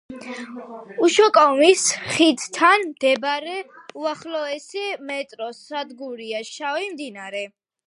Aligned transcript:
უშაკოვის 1.07 1.83
ხიდთან 2.13 2.87
მდებარე 2.87 3.59
უახლოესი 4.05 4.89
მეტრო 5.11 5.53
სადგურია 5.61 6.45
„შავი 6.53 6.93
მდინარე“. 6.97 7.47